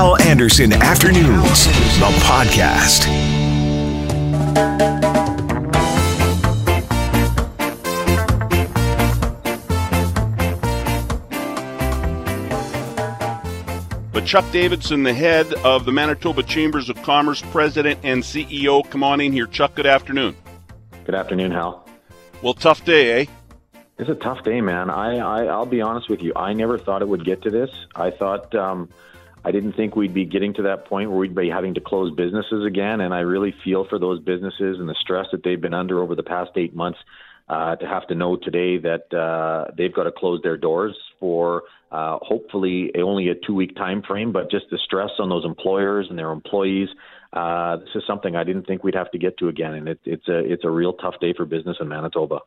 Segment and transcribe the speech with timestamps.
[0.00, 1.66] Hal Anderson Afternoons,
[1.98, 3.04] the podcast.
[14.10, 19.04] But Chuck Davidson, the head of the Manitoba Chambers of Commerce, president and CEO, come
[19.04, 19.46] on in here.
[19.46, 20.34] Chuck, good afternoon.
[21.04, 21.86] Good afternoon, Hal.
[22.40, 23.26] Well, tough day, eh?
[23.98, 24.88] It's a tough day, man.
[24.88, 26.32] I, I I'll be honest with you.
[26.34, 27.68] I never thought it would get to this.
[27.94, 28.88] I thought um,
[29.44, 32.14] I didn't think we'd be getting to that point where we'd be having to close
[32.14, 33.00] businesses again.
[33.00, 36.14] And I really feel for those businesses and the stress that they've been under over
[36.14, 36.98] the past eight months.
[37.48, 41.64] Uh, to have to know today that uh, they've got to close their doors for
[41.90, 46.06] uh, hopefully only a two week time frame, but just the stress on those employers
[46.08, 46.88] and their employees.
[47.32, 49.98] Uh, this is something I didn't think we'd have to get to again, and it,
[50.04, 52.38] it's a it's a real tough day for business in Manitoba.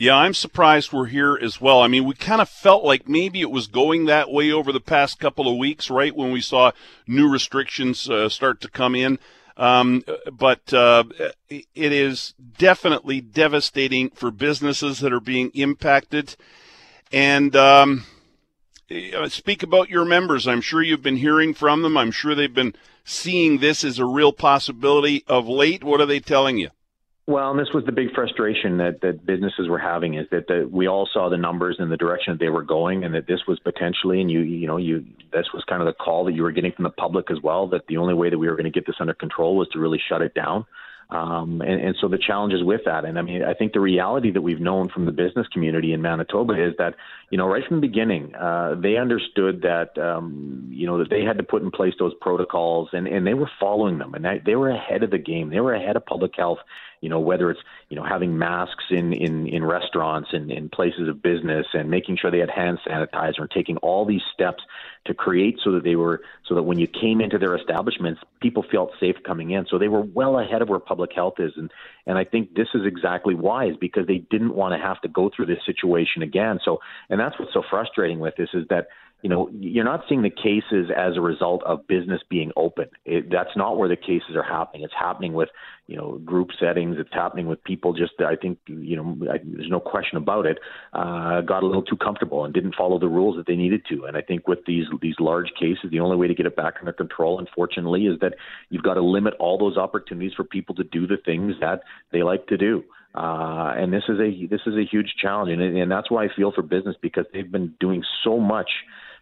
[0.00, 1.82] Yeah, I'm surprised we're here as well.
[1.82, 4.80] I mean, we kind of felt like maybe it was going that way over the
[4.80, 6.16] past couple of weeks, right?
[6.16, 6.72] When we saw
[7.06, 9.18] new restrictions uh, start to come in.
[9.58, 10.02] Um,
[10.32, 11.04] but uh,
[11.50, 16.34] it is definitely devastating for businesses that are being impacted.
[17.12, 18.06] And um,
[19.28, 20.48] speak about your members.
[20.48, 21.98] I'm sure you've been hearing from them.
[21.98, 22.74] I'm sure they've been
[23.04, 25.84] seeing this as a real possibility of late.
[25.84, 26.70] What are they telling you?
[27.30, 30.68] Well, and this was the big frustration that, that businesses were having is that the,
[30.68, 33.42] we all saw the numbers and the direction that they were going, and that this
[33.46, 36.42] was potentially, and you you know you this was kind of the call that you
[36.42, 38.64] were getting from the public as well that the only way that we were going
[38.64, 40.66] to get this under control was to really shut it down.
[41.10, 44.30] Um, and, and so the challenges with that, and I mean, I think the reality
[44.30, 46.94] that we've known from the business community in Manitoba is that,
[47.30, 51.22] you know, right from the beginning, uh, they understood that, um, you know, that they
[51.22, 54.40] had to put in place those protocols, and, and they were following them, and they,
[54.46, 55.50] they were ahead of the game.
[55.50, 56.58] They were ahead of public health
[57.00, 61.08] you know whether it's you know having masks in in in restaurants and in places
[61.08, 64.62] of business and making sure they had hand sanitizer and taking all these steps
[65.06, 68.64] to create so that they were so that when you came into their establishments people
[68.70, 69.66] felt safe coming in.
[69.70, 71.52] So they were well ahead of where public health is.
[71.56, 71.70] And
[72.06, 75.08] and I think this is exactly why is because they didn't want to have to
[75.08, 76.58] go through this situation again.
[76.64, 78.88] So and that's what's so frustrating with this is that
[79.22, 82.86] you know, you're not seeing the cases as a result of business being open.
[83.04, 84.82] It, that's not where the cases are happening.
[84.82, 85.50] It's happening with,
[85.86, 86.96] you know, group settings.
[86.98, 90.58] It's happening with people just, I think, you know, I, there's no question about it,
[90.92, 94.04] uh, got a little too comfortable and didn't follow the rules that they needed to.
[94.04, 96.74] And I think with these, these large cases, the only way to get it back
[96.80, 98.34] under control, unfortunately, is that
[98.70, 101.82] you've got to limit all those opportunities for people to do the things that
[102.12, 102.84] they like to do.
[103.14, 106.28] Uh, and this is a this is a huge challenge, and, and that's why I
[106.36, 108.70] feel for business because they've been doing so much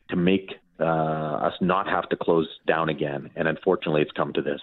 [0.08, 3.30] to make uh, us not have to close down again.
[3.36, 4.60] And unfortunately, it's come to this.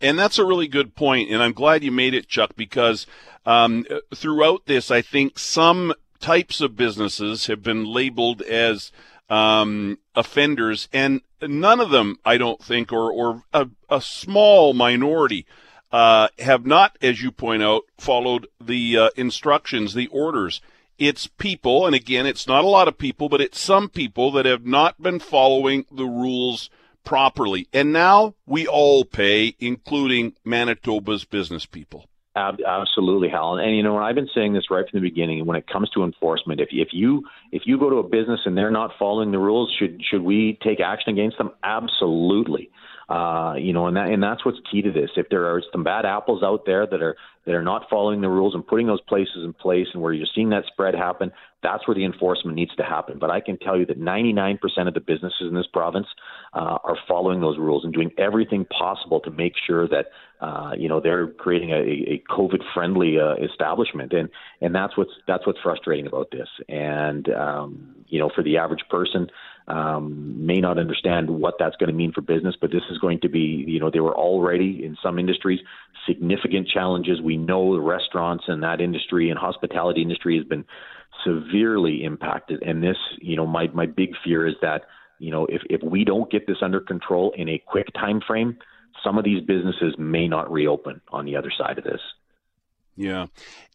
[0.00, 3.04] And that's a really good point, and I'm glad you made it, Chuck, because
[3.44, 3.84] um,
[4.14, 8.92] throughout this, I think some types of businesses have been labeled as
[9.28, 15.46] um, offenders, and none of them, I don't think, or, or a, a small minority,
[15.90, 20.60] uh, have not, as you point out, followed the uh, instructions, the orders
[20.98, 24.46] it's people, and again, it's not a lot of people, but it's some people that
[24.46, 26.70] have not been following the rules
[27.04, 27.68] properly.
[27.72, 32.06] And now we all pay, including Manitoba's business people.
[32.36, 33.56] Absolutely, Hal.
[33.56, 35.44] And you know, I've been saying this right from the beginning.
[35.44, 38.56] When it comes to enforcement, if if you if you go to a business and
[38.56, 41.50] they're not following the rules, should should we take action against them?
[41.64, 42.70] Absolutely.
[43.08, 45.10] Uh, you know, and that and that's what's key to this.
[45.16, 48.28] If there are some bad apples out there that are that are not following the
[48.28, 51.32] rules and putting those places in place, and where you're seeing that spread happen,
[51.62, 53.18] that's where the enforcement needs to happen.
[53.18, 56.06] But I can tell you that 99% of the businesses in this province
[56.52, 60.06] uh, are following those rules and doing everything possible to make sure that
[60.42, 64.28] uh, you know they're creating a, a COVID-friendly uh, establishment, and
[64.60, 66.48] and that's what's that's what's frustrating about this.
[66.68, 69.28] And um, you know, for the average person,
[69.68, 73.20] um, may not understand what that's going to mean for business, but this is going
[73.20, 75.60] to be, you know, there were already in some industries
[76.06, 77.20] significant challenges.
[77.20, 80.64] We know the restaurants and that industry and hospitality industry has been
[81.24, 82.62] severely impacted.
[82.62, 84.82] And this, you know, my, my big fear is that,
[85.18, 88.56] you know, if, if we don't get this under control in a quick time frame,
[89.04, 92.00] some of these businesses may not reopen on the other side of this.
[92.98, 93.26] Yeah.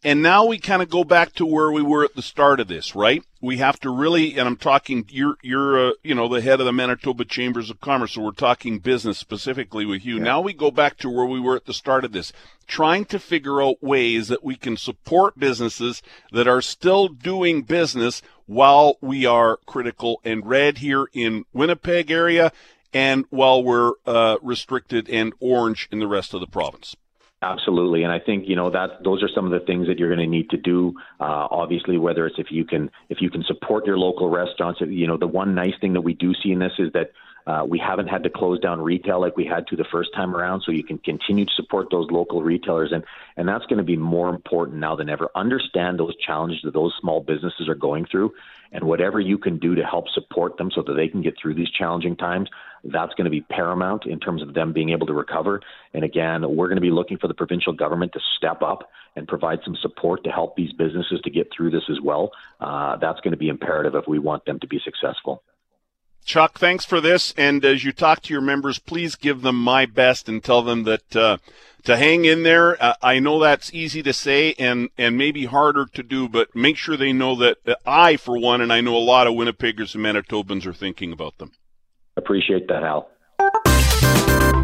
[0.04, 2.68] And now we kind of go back to where we were at the start of
[2.68, 3.24] this, right?
[3.40, 6.66] We have to really, and I'm talking, you're, you're, uh, you know, the head of
[6.66, 10.18] the Manitoba Chambers of Commerce, so we're talking business specifically with you.
[10.18, 10.24] Yeah.
[10.24, 12.34] Now we go back to where we were at the start of this,
[12.66, 18.20] trying to figure out ways that we can support businesses that are still doing business
[18.44, 22.52] while we are critical and red here in Winnipeg area
[22.92, 26.94] and while we're uh, restricted and orange in the rest of the province.
[27.44, 30.08] Absolutely, and I think you know that those are some of the things that you're
[30.08, 30.94] going to need to do.
[31.20, 34.80] Uh, obviously, whether it's if you can if you can support your local restaurants.
[34.80, 37.10] You know, the one nice thing that we do see in this is that
[37.46, 40.34] Uh, we haven't had to close down retail like we had to the first time
[40.34, 43.04] around, so you can continue to support those local retailers, and
[43.36, 45.30] and that's going to be more important now than ever.
[45.34, 48.32] Understand those challenges that those small businesses are going through,
[48.72, 51.54] and whatever you can do to help support them so that they can get through
[51.54, 52.48] these challenging times,
[52.82, 55.60] that's going to be paramount in terms of them being able to recover.
[55.92, 59.28] And again, we're going to be looking for the provincial government to step up and
[59.28, 62.32] provide some support to help these businesses to get through this as well.
[62.60, 65.42] Uh, that's going to be imperative if we want them to be successful.
[66.24, 67.34] Chuck, thanks for this.
[67.36, 70.84] And as you talk to your members, please give them my best and tell them
[70.84, 71.36] that uh,
[71.84, 72.82] to hang in there.
[72.82, 76.76] Uh, I know that's easy to say and and maybe harder to do, but make
[76.76, 79.94] sure they know that, that I, for one, and I know a lot of Winnipeggers
[79.94, 81.52] and Manitobans are thinking about them.
[82.16, 83.10] Appreciate that, Hal.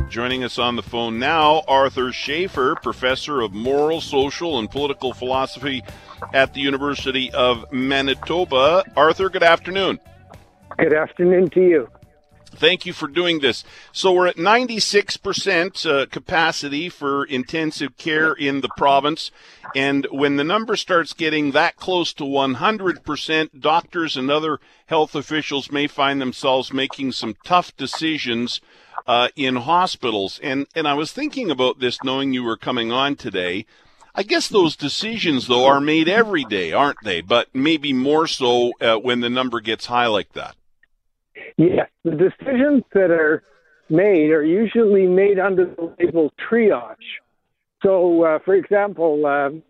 [0.08, 5.82] Joining us on the phone now, Arthur Schafer, professor of moral, social, and political philosophy
[6.32, 8.84] at the University of Manitoba.
[8.96, 10.00] Arthur, good afternoon.
[10.80, 11.88] Good afternoon to you.
[12.52, 13.64] Thank you for doing this.
[13.92, 19.30] So we're at 96% uh, capacity for intensive care in the province.
[19.76, 25.70] And when the number starts getting that close to 100%, doctors and other health officials
[25.70, 28.62] may find themselves making some tough decisions
[29.06, 30.40] uh, in hospitals.
[30.42, 33.66] And, and I was thinking about this knowing you were coming on today.
[34.14, 37.20] I guess those decisions, though, are made every day, aren't they?
[37.20, 40.56] But maybe more so uh, when the number gets high like that.
[41.56, 43.42] Yes, the decisions that are
[43.88, 46.94] made are usually made under the label triage.
[47.82, 49.62] So, uh, for example, um,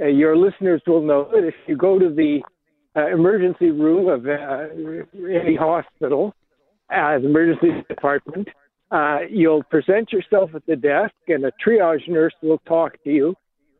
[0.00, 2.40] uh, your listeners will know that if you go to the
[2.96, 4.68] uh, emergency room of uh,
[5.28, 6.34] any hospital,
[6.90, 8.48] as emergency department,
[8.90, 13.34] uh, you'll present yourself at the desk, and a triage nurse will talk to you.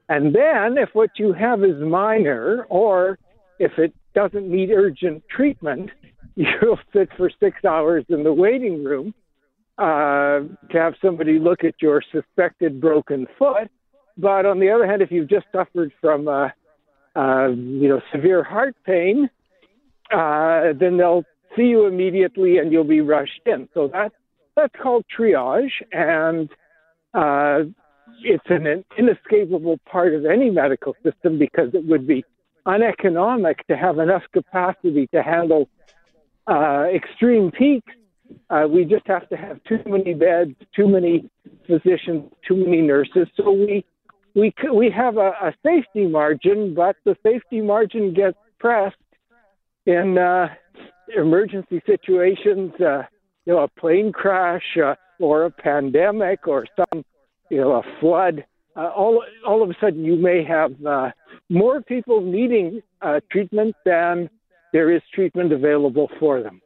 [0.08, 3.18] And then, if what you have is minor, or
[3.58, 5.90] if it doesn't need urgent treatment,
[6.36, 9.14] you'll sit for six hours in the waiting room
[9.78, 10.40] uh,
[10.70, 13.70] to have somebody look at your suspected broken foot.
[14.18, 16.48] But on the other hand, if you've just suffered from, uh,
[17.14, 19.28] uh, you know, severe heart pain,
[20.12, 21.24] uh, then they'll
[21.56, 23.68] see you immediately and you'll be rushed in.
[23.74, 24.12] So that
[24.56, 26.48] that's called triage, and
[27.12, 27.70] uh,
[28.22, 32.24] it's an inescapable part of any medical system because it would be
[32.64, 35.68] uneconomic to have enough capacity to handle
[36.46, 37.92] uh, extreme peaks,
[38.50, 41.28] uh, we just have to have too many beds, too many
[41.66, 43.28] physicians, too many nurses.
[43.36, 43.84] So we
[44.34, 48.96] we we have a, a safety margin, but the safety margin gets pressed
[49.86, 50.48] in uh,
[51.16, 52.72] emergency situations.
[52.80, 53.02] Uh,
[53.44, 57.04] you know, a plane crash uh, or a pandemic or some
[57.50, 58.44] you know a flood.
[58.76, 61.10] Uh, all all of a sudden, you may have uh,
[61.48, 64.28] more people needing uh, treatment than
[64.76, 66.60] there is treatment available for them.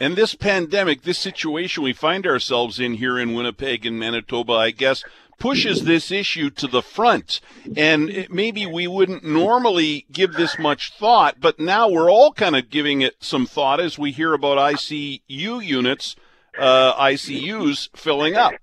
[0.00, 4.72] And this pandemic, this situation we find ourselves in here in Winnipeg and Manitoba, I
[4.72, 5.04] guess,
[5.38, 7.40] pushes this issue to the front.
[7.76, 12.68] And maybe we wouldn't normally give this much thought, but now we're all kind of
[12.68, 16.16] giving it some thought as we hear about ICU units,
[16.58, 18.54] uh, ICUs filling up.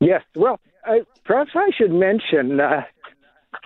[0.00, 0.22] Yes.
[0.34, 2.84] Well, uh, perhaps I should mention, uh,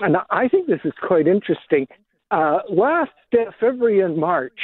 [0.00, 1.86] and I think this is quite interesting.
[2.32, 4.58] Uh, last uh, February and March,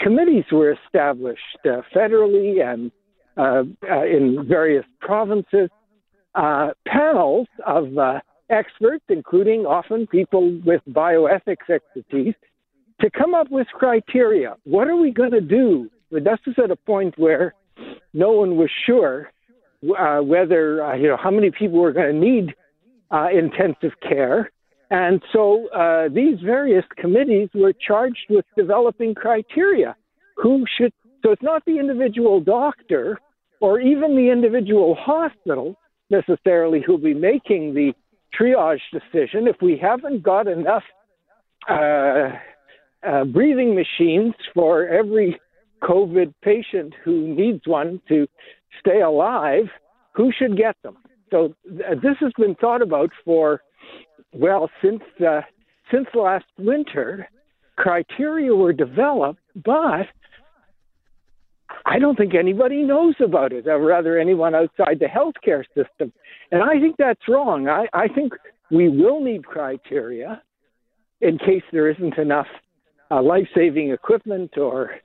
[0.00, 2.90] committees were established uh, federally and
[3.36, 5.70] uh, uh, in various provinces,
[6.34, 7.86] uh, panels of
[8.50, 12.34] experts, including often people with bioethics expertise,
[13.00, 14.56] to come up with criteria.
[14.64, 15.88] What are we going to do?
[16.10, 17.54] This is at a point where
[18.14, 19.30] no one was sure
[19.80, 22.54] whether, you know, how many people were going to need
[23.32, 24.50] intensive care
[24.90, 29.96] and so uh, these various committees were charged with developing criteria.
[30.36, 30.92] Who should,
[31.24, 33.18] so it's not the individual doctor
[33.60, 35.76] or even the individual hospital
[36.10, 37.92] necessarily who'll be making the
[38.38, 39.48] triage decision.
[39.48, 40.84] If we haven't got enough
[41.68, 42.28] uh,
[43.06, 45.40] uh, breathing machines for every
[45.82, 48.26] COVID patient who needs one to
[48.80, 49.64] stay alive,
[50.14, 50.96] who should get them?
[51.30, 53.62] So th- this has been thought about for
[54.38, 55.40] well, since uh,
[55.90, 57.28] since last winter,
[57.76, 60.06] criteria were developed, but
[61.84, 66.12] I don't think anybody knows about it, or rather, anyone outside the healthcare system.
[66.50, 67.68] And I think that's wrong.
[67.68, 68.32] I, I think
[68.70, 70.42] we will need criteria
[71.20, 72.46] in case there isn't enough
[73.10, 74.96] uh, life saving equipment or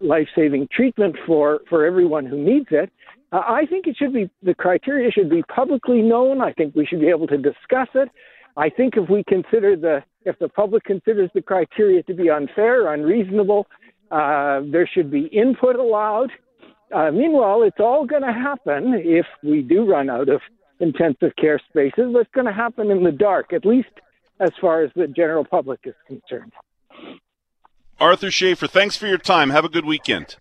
[0.00, 2.90] life saving treatment for, for everyone who needs it.
[3.32, 6.40] Uh, I think it should be the criteria should be publicly known.
[6.40, 8.08] I think we should be able to discuss it.
[8.56, 12.92] I think if we consider the if the public considers the criteria to be unfair,
[12.92, 13.66] unreasonable,
[14.10, 16.30] uh, there should be input allowed.
[16.92, 20.40] Uh, meanwhile, it's all going to happen if we do run out of
[20.80, 23.88] intensive care spaces, it's going to happen in the dark, at least
[24.40, 26.52] as far as the general public is concerned.
[27.98, 29.50] Arthur Schafer, thanks for your time.
[29.50, 30.36] Have a good weekend.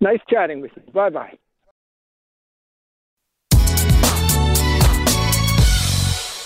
[0.00, 0.92] Nice chatting with you.
[0.92, 1.38] Bye bye.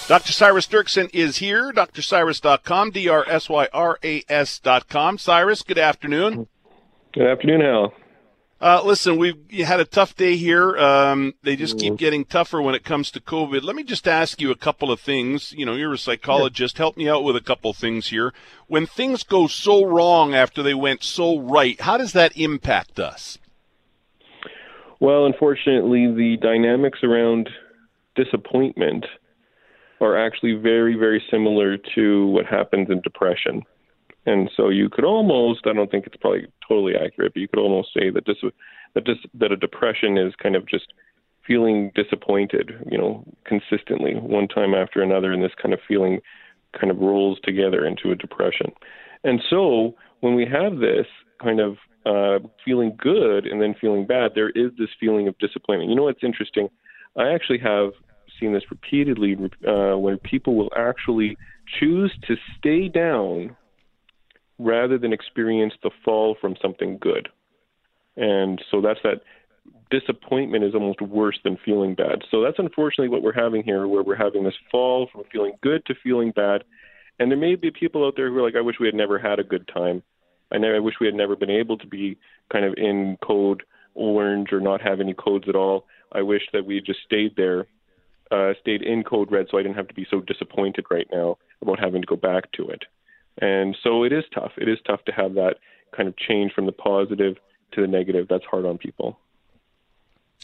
[0.09, 0.33] Dr.
[0.33, 1.71] Syras Derksen is here.
[1.71, 5.19] DrSyras.com, D R S Y R A S.com.
[5.19, 6.49] Syras, good afternoon.
[7.13, 7.93] Good afternoon, Hal.
[8.59, 10.79] Uh, listen, we've had a tough day here.
[10.79, 11.97] Um, they just keep mm-hmm.
[11.97, 13.63] getting tougher when it comes to COVID.
[13.63, 15.53] Let me just ask you a couple of things.
[15.53, 16.79] You know, you're a psychologist.
[16.79, 18.33] Help me out with a couple of things here.
[18.67, 23.37] When things go so wrong after they went so right, how does that impact us?
[25.01, 27.51] Well, unfortunately, the dynamics around
[28.17, 29.05] disappointment
[30.01, 33.63] are actually very, very similar to what happens in depression.
[34.27, 37.61] And so you could almost, I don't think it's probably totally accurate, but you could
[37.61, 38.37] almost say that this,
[38.95, 40.93] that this, that a depression is kind of just
[41.47, 46.21] feeling disappointed, you know, consistently one time after another, and this kind of feeling
[46.79, 48.71] kind of rolls together into a depression.
[49.25, 51.07] And so when we have this
[51.43, 55.89] kind of uh, feeling good and then feeling bad, there is this feeling of disappointment.
[55.91, 56.69] You know what's interesting?
[57.17, 57.91] I actually have
[58.39, 61.37] seen this repeatedly uh, when people will actually
[61.79, 63.57] choose to stay down
[64.59, 67.29] rather than experience the fall from something good.
[68.17, 69.23] And so that's that
[69.91, 72.23] disappointment is almost worse than feeling bad.
[72.31, 75.85] So that's unfortunately what we're having here, where we're having this fall from feeling good
[75.87, 76.65] to feeling bad.
[77.19, 79.19] And there may be people out there who are like, I wish we had never
[79.19, 80.03] had a good time.
[80.53, 82.19] I, never, I wish we had never been able to be
[82.53, 83.63] kind of in code
[83.95, 85.87] orange or not have any codes at all.
[86.13, 87.67] I wish that we just stayed there,
[88.31, 91.39] uh, stayed in code red, so I didn't have to be so disappointed right now
[91.63, 92.85] about having to go back to it.
[93.41, 94.53] And so it is tough.
[94.57, 95.57] It is tough to have that
[95.97, 97.37] kind of change from the positive
[97.73, 98.27] to the negative.
[98.29, 99.19] That's hard on people.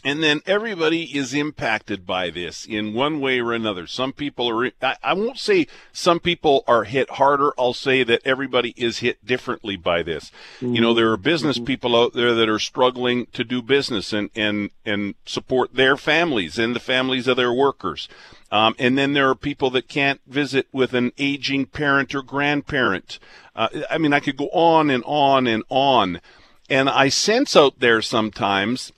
[0.03, 3.87] And then everybody is impacted by this in one way or another.
[3.87, 7.53] Some people are, I, I, won't say some people are hit harder.
[7.57, 10.31] I'll say that everybody is hit differently by this.
[10.59, 10.75] Mm-hmm.
[10.75, 11.65] You know, there are business mm-hmm.
[11.65, 16.59] people out there that are struggling to do business and, and, and support their families
[16.59, 18.07] and the families of their workers.
[18.51, 23.17] Um, and then there are people that can't visit with an aging parent or grandparent.
[23.55, 26.21] Uh, I mean, I could go on and on and on.
[26.69, 28.91] And I sense out there sometimes,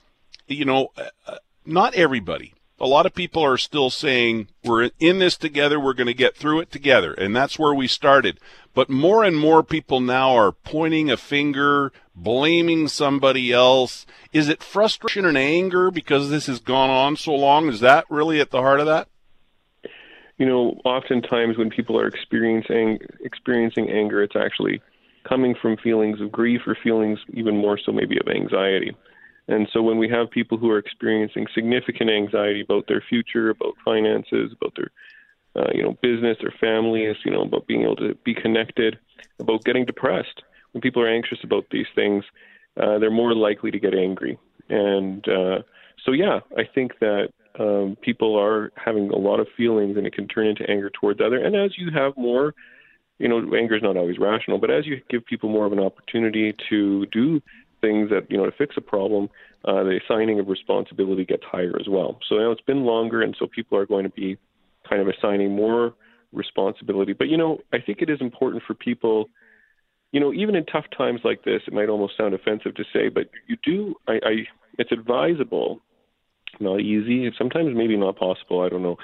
[0.48, 2.54] you know, uh, uh not everybody.
[2.80, 6.36] A lot of people are still saying, we're in this together, we're going to get
[6.36, 7.12] through it together.
[7.12, 8.38] And that's where we started.
[8.72, 14.06] But more and more people now are pointing a finger, blaming somebody else.
[14.32, 17.68] Is it frustration and anger because this has gone on so long?
[17.68, 19.08] Is that really at the heart of that?
[20.38, 24.80] you know, oftentimes when people are experiencing experiencing anger, it's actually
[25.28, 28.96] coming from feelings of grief or feelings even more so maybe of anxiety.
[29.48, 33.74] And so when we have people who are experiencing significant anxiety about their future, about
[33.84, 34.90] finances, about their
[35.56, 38.98] uh, you know business, their families, you know about being able to be connected,
[39.40, 40.42] about getting depressed.
[40.72, 42.24] When people are anxious about these things,
[42.80, 44.38] uh, they're more likely to get angry.
[44.68, 45.62] And uh,
[46.04, 50.12] so yeah, I think that um, people are having a lot of feelings and it
[50.12, 51.42] can turn into anger towards other.
[51.42, 52.54] And as you have more,
[53.18, 55.80] you know, anger is not always rational, but as you give people more of an
[55.80, 57.42] opportunity to do
[57.80, 59.28] things that, you know, to fix a problem,
[59.64, 62.18] uh, the assigning of responsibility gets higher as well.
[62.28, 64.36] So you know, it's been longer, and so people are going to be
[64.88, 65.94] kind of assigning more
[66.32, 67.12] responsibility.
[67.12, 69.28] But, you know, I think it is important for people
[70.10, 73.10] you know, even in tough times like this, it might almost sound offensive to say,
[73.10, 73.94] but you do.
[74.08, 74.32] I, I
[74.78, 75.82] it's advisable
[76.60, 77.30] not easy.
[77.36, 78.62] Sometimes maybe not possible.
[78.62, 78.96] I don't know.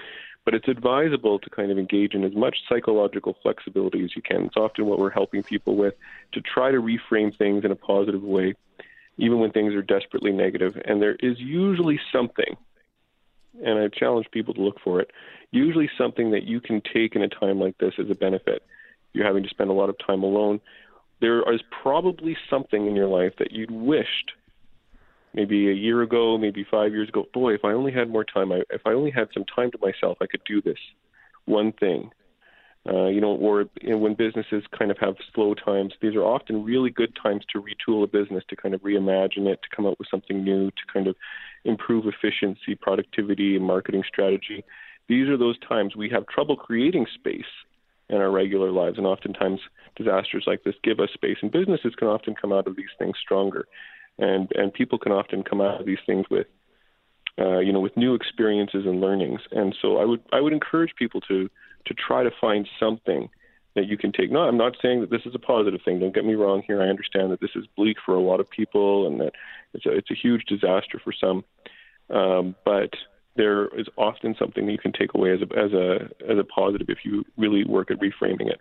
[0.45, 4.45] But it's advisable to kind of engage in as much psychological flexibility as you can.
[4.45, 5.95] It's often what we're helping people with
[6.33, 8.55] to try to reframe things in a positive way,
[9.17, 10.81] even when things are desperately negative.
[10.85, 12.57] And there is usually something,
[13.65, 15.11] and I challenge people to look for it,
[15.51, 18.63] usually something that you can take in a time like this as a benefit.
[19.15, 20.61] You're having to spend a lot of time alone.
[21.21, 24.33] There is probably something in your life that you'd wished
[25.35, 28.53] maybe a year ago, maybe five years ago, boy, if I only had more time,
[28.53, 30.79] I, if I only had some time to myself, I could do this
[31.45, 32.11] one thing.
[32.87, 36.23] Uh, you know, or you know, when businesses kind of have slow times, these are
[36.23, 39.87] often really good times to retool a business, to kind of reimagine it, to come
[39.87, 41.17] up with something new, to kind of
[41.65, 44.65] improve efficiency, productivity, and marketing strategy.
[45.09, 47.41] These are those times we have trouble creating space
[48.11, 49.61] in our regular lives, and oftentimes
[49.97, 53.17] disasters like this give us space, and businesses can often come out of these things
[53.19, 53.65] stronger
[54.19, 56.47] and and people can often come out of these things with
[57.39, 60.95] uh, you know with new experiences and learnings and so i would i would encourage
[60.97, 61.49] people to
[61.87, 63.29] to try to find something
[63.75, 64.31] that you can take.
[64.31, 65.99] No, I'm not saying that this is a positive thing.
[65.99, 66.81] Don't get me wrong here.
[66.81, 69.33] I understand that this is bleak for a lot of people and that
[69.73, 71.45] it's a, it's a huge disaster for some.
[72.11, 72.91] Um, but
[73.37, 76.45] there is often something that you can take away as a, as a as a
[76.45, 78.61] positive if you really work at reframing it.